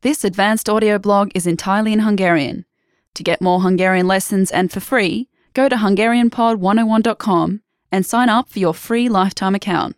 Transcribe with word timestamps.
This 0.00 0.22
advanced 0.22 0.68
audio 0.68 0.96
blog 0.96 1.32
is 1.34 1.44
entirely 1.44 1.92
in 1.92 1.98
Hungarian. 2.00 2.64
To 3.14 3.24
get 3.24 3.40
more 3.40 3.62
Hungarian 3.62 4.06
lessons 4.06 4.52
and 4.52 4.70
for 4.70 4.78
free, 4.78 5.28
go 5.54 5.68
to 5.68 5.74
HungarianPod101.com 5.74 7.62
and 7.90 8.06
sign 8.06 8.28
up 8.28 8.48
for 8.48 8.60
your 8.60 8.74
free 8.74 9.08
lifetime 9.08 9.56
account. 9.56 9.96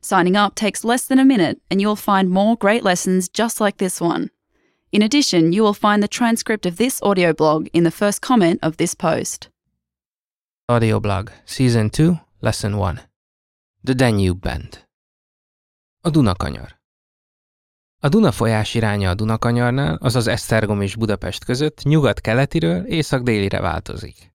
Signing 0.00 0.36
up 0.36 0.54
takes 0.54 0.84
less 0.84 1.04
than 1.04 1.18
a 1.18 1.24
minute 1.24 1.60
and 1.68 1.80
you'll 1.80 1.96
find 1.96 2.30
more 2.30 2.56
great 2.56 2.84
lessons 2.84 3.28
just 3.28 3.60
like 3.60 3.78
this 3.78 4.00
one. 4.00 4.30
In 4.92 5.02
addition, 5.02 5.52
you 5.52 5.64
will 5.64 5.74
find 5.74 6.00
the 6.00 6.06
transcript 6.06 6.64
of 6.64 6.76
this 6.76 7.02
audio 7.02 7.32
blog 7.32 7.66
in 7.72 7.82
the 7.82 7.90
first 7.90 8.22
comment 8.22 8.60
of 8.62 8.76
this 8.76 8.94
post. 8.94 9.48
Audio 10.68 11.00
blog, 11.00 11.30
Season 11.44 11.90
2, 11.90 12.20
Lesson 12.40 12.76
1. 12.76 13.00
The 13.82 13.96
Danube 13.96 14.40
Band. 14.40 14.78
A 16.04 16.12
Dunakanyar. 16.12 16.68
A 18.02 18.08
Duna 18.08 18.32
folyás 18.32 18.74
iránya 18.74 19.10
a 19.10 19.14
Dunakanyarnál, 19.14 19.94
azaz 19.94 20.26
Esztergom 20.26 20.80
és 20.80 20.96
Budapest 20.96 21.44
között 21.44 21.82
nyugat-keletiről 21.82 22.86
észak-délire 22.86 23.60
változik. 23.60 24.32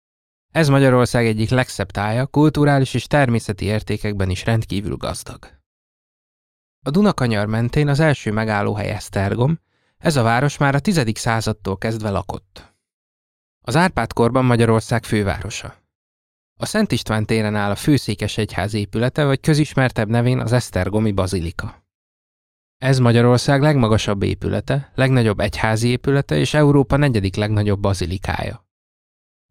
Ez 0.52 0.70
Magyarország 0.70 1.26
egyik 1.26 1.50
legszebb 1.50 1.91
tája, 1.91 2.26
kulturális 2.26 2.94
és 2.94 3.08
természeti 3.08 3.66
értékekben 3.66 4.30
is 4.30 4.46
rendkívül 4.46 4.96
gazdag. 4.96 5.50
A 6.86 6.90
Dunakanyar 6.90 7.48
mentén 7.48 7.88
az 7.88 8.00
első 8.00 8.32
megállóhely 8.32 8.90
Esztergom, 8.90 9.60
ez 9.98 10.16
a 10.16 10.24
város 10.24 10.58
már 10.58 10.76
a 10.76 10.80
10. 10.80 11.04
századtól 11.13 11.77
kezdve 11.77 12.10
lakott. 12.10 12.74
Az 13.62 13.76
Árpád 13.76 14.13
korban 14.13 14.46
Magyarország 14.46 15.04
fővárosa. 15.04 15.76
A 16.58 16.66
Szent 16.66 16.91
István 16.91 17.26
téren 17.26 17.55
áll 17.55 17.71
a 17.71 17.76
főszékes 17.76 18.38
egyház 18.38 18.74
épülete, 18.74 19.26
vagy 19.26 19.40
közismertebb 19.40 20.10
nevén 20.10 20.40
az 20.40 20.52
Esztergomi 20.52 21.12
Bazilika. 21.12 21.85
Ez 22.77 22.99
Magyarország 22.99 23.62
legmagasabb 23.62 24.23
épülete, 24.23 24.91
legnagyobb 24.95 25.40
egyházi 25.40 25.87
épülete 25.87 26.37
és 26.37 26.54
Európa 26.54 26.98
negyedik 26.98 27.35
legnagyobb 27.35 27.79
bazilikája. 27.79 28.65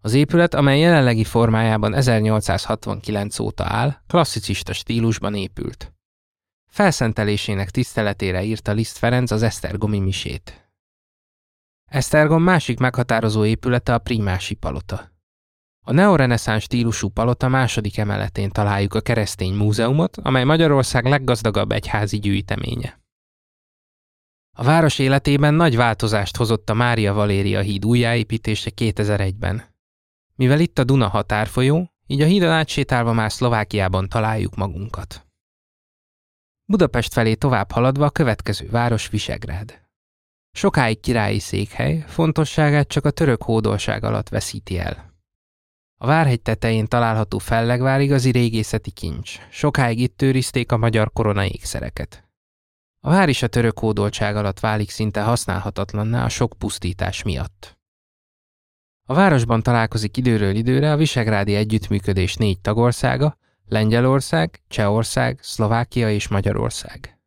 Az 0.02 0.14
épület, 0.14 0.54
amely 0.54 0.78
jelenlegi 0.78 1.24
formájában 1.24 1.94
1869 1.94 3.38
óta 3.38 3.64
áll, 3.66 3.96
klasszicista 4.06 4.72
stílusban 4.72 5.34
épült. 5.34 5.92
Felszentelésének 6.70 7.70
tiszteletére 7.70 8.42
írta 8.42 8.72
Liszt 8.72 8.98
Ferenc 8.98 9.30
az 9.30 9.42
Esztergomi 9.42 9.98
misét. 9.98 10.68
Esztergom 11.90 12.42
másik 12.42 12.78
meghatározó 12.78 13.44
épülete 13.44 13.94
a 13.94 13.98
Primási 13.98 14.54
palota. 14.54 15.12
A 15.86 15.92
neoreneszánsz 15.92 16.62
stílusú 16.62 17.08
palota 17.08 17.48
második 17.48 17.98
emeletén 17.98 18.50
találjuk 18.50 18.94
a 18.94 19.00
Keresztény 19.00 19.54
Múzeumot, 19.54 20.16
amely 20.16 20.44
Magyarország 20.44 21.04
leggazdagabb 21.04 21.72
egyházi 21.72 22.18
gyűjteménye. 22.18 23.03
A 24.56 24.62
város 24.62 24.98
életében 24.98 25.54
nagy 25.54 25.76
változást 25.76 26.36
hozott 26.36 26.70
a 26.70 26.74
Mária 26.74 27.12
Valéria 27.12 27.60
híd 27.60 27.84
újjáépítése 27.84 28.70
2001-ben. 28.76 29.64
Mivel 30.34 30.60
itt 30.60 30.78
a 30.78 30.84
Duna 30.84 31.08
határfolyó, 31.08 31.92
így 32.06 32.20
a 32.20 32.26
hídon 32.26 32.50
átsétálva 32.50 33.12
már 33.12 33.32
Szlovákiában 33.32 34.08
találjuk 34.08 34.54
magunkat. 34.54 35.26
Budapest 36.64 37.12
felé 37.12 37.34
tovább 37.34 37.70
haladva 37.70 38.04
a 38.04 38.10
következő 38.10 38.68
város 38.70 39.08
Visegrád. 39.08 39.82
Sokáig 40.52 41.00
királyi 41.00 41.38
székhely, 41.38 42.04
fontosságát 42.06 42.88
csak 42.88 43.04
a 43.04 43.10
török 43.10 43.42
hódolság 43.42 44.04
alatt 44.04 44.28
veszíti 44.28 44.78
el. 44.78 45.12
A 45.96 46.06
várhegy 46.06 46.42
tetején 46.42 46.86
található 46.86 47.38
fellegvár 47.38 48.00
igazi 48.00 48.30
régészeti 48.30 48.90
kincs. 48.90 49.38
Sokáig 49.50 50.00
itt 50.00 50.22
őrizték 50.22 50.72
a 50.72 50.76
magyar 50.76 51.12
korona 51.12 51.44
ékszereket. 51.44 52.28
A 53.06 53.10
vár 53.10 53.28
is 53.28 53.42
a 53.42 53.46
török 53.46 53.78
hódoltság 53.78 54.36
alatt 54.36 54.60
válik 54.60 54.90
szinte 54.90 55.22
használhatatlanná 55.22 56.24
a 56.24 56.28
sok 56.28 56.52
pusztítás 56.58 57.22
miatt. 57.22 57.78
A 59.06 59.14
városban 59.14 59.62
találkozik 59.62 60.16
időről 60.16 60.54
időre 60.54 60.92
a 60.92 60.96
Visegrádi 60.96 61.54
Együttműködés 61.54 62.34
négy 62.34 62.60
tagországa, 62.60 63.36
Lengyelország, 63.66 64.62
Csehország, 64.68 65.38
Szlovákia 65.42 66.10
és 66.10 66.28
Magyarország. 66.28 67.18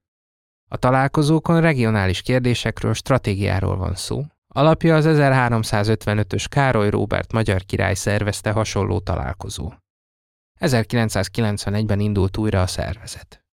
A 0.67 0.77
találkozókon 0.77 1.61
regionális 1.61 2.21
kérdésekről, 2.21 2.93
stratégiáról 2.93 3.77
van 3.77 3.95
szó. 3.95 4.23
Alapja 4.47 4.95
az 4.95 5.05
1355-ös 5.07 6.45
Károly 6.49 6.89
Róbert 6.89 7.33
magyar 7.33 7.65
király 7.65 7.93
szervezte 7.93 8.51
hasonló 8.51 8.99
találkozó. 8.99 9.71
1991-ben 10.59 11.99
indult 11.99 12.37
újra 12.37 12.61
a 12.61 12.67
szervezet. 12.67 13.46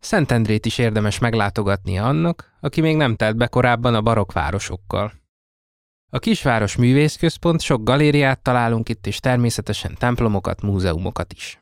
Szentendrét 0.00 0.66
is 0.66 0.78
érdemes 0.78 1.18
meglátogatnia 1.18 2.04
annak, 2.04 2.56
aki 2.60 2.80
még 2.80 2.96
nem 2.96 3.16
telt 3.16 3.36
be 3.36 3.46
korábban 3.46 3.94
a 3.94 4.02
barokk 4.02 4.32
városokkal. 4.32 5.12
A 6.10 6.18
kisváros 6.18 6.76
művészközpont 6.76 7.60
sok 7.60 7.84
galériát 7.84 8.42
találunk 8.42 8.88
itt, 8.88 9.06
és 9.06 9.18
természetesen 9.18 9.94
templomokat, 9.98 10.62
múzeumokat 10.62 11.32
is. 11.32 11.60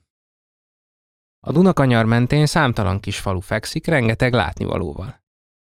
A 1.46 1.52
Dunakanyar 1.52 2.04
mentén 2.04 2.46
számtalan 2.46 3.00
kis 3.00 3.18
falu 3.18 3.40
fekszik, 3.40 3.86
rengeteg 3.86 4.32
látnivalóval. 4.32 5.20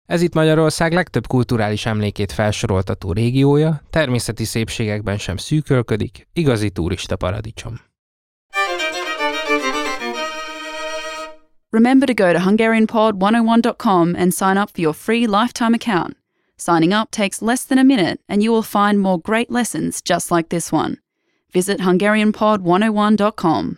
Ez 0.07 0.21
itt 0.21 0.33
Magyarország 0.33 0.93
legtöbb 0.93 1.27
kulturális 1.27 1.85
emlékét 1.85 2.31
felsoroltató 2.31 3.11
régiója, 3.11 3.81
természeti 3.89 4.43
szépségekben 4.43 5.17
sem 5.17 5.37
szűkölködik, 5.37 6.27
igazi 6.33 6.69
turista 6.69 7.15
paradicsom. 7.15 7.90
Remember 11.71 12.05
to 12.05 12.13
go 12.13 12.33
to 12.33 12.39
HungarianPod101.com 12.39 14.15
and 14.17 14.33
sign 14.33 14.57
up 14.57 14.71
for 14.71 14.81
your 14.81 14.93
free 14.93 15.25
lifetime 15.25 15.73
account. 15.73 16.17
Signing 16.57 16.91
up 16.91 17.11
takes 17.11 17.41
less 17.41 17.63
than 17.63 17.79
a 17.79 17.83
minute 17.83 18.19
and 18.27 18.43
you 18.43 18.51
will 18.51 18.61
find 18.61 18.99
more 18.99 19.19
great 19.19 19.49
lessons 19.49 20.01
just 20.01 20.31
like 20.31 20.49
this 20.49 20.71
one. 20.71 20.97
Visit 21.51 21.79
HungarianPod101.com. 21.79 23.77